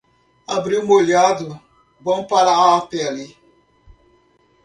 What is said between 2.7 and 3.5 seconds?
a pele.